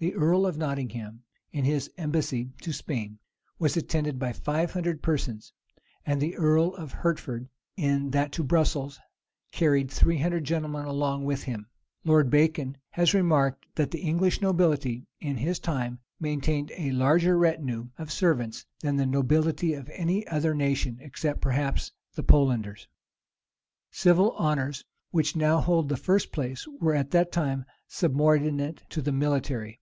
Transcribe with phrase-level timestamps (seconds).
[0.00, 3.18] The earl of Nottingham, in his embassy to Spain,
[3.58, 5.52] was attended by five hundred persons:
[6.06, 8.98] the earl of Hertford, in that to Brussels,
[9.52, 11.68] carried three hundred gentlemen along with him.
[12.02, 17.88] Lord Bacon has remarked, that the English nobility, in his time, maintained a larger retinue
[17.98, 22.86] of servants than the nobility of any other nation, except, perhaps, the Polanders.[*]
[23.90, 29.12] Civil honors, which now hold the first place, were at that time subordinate to the
[29.12, 29.78] military.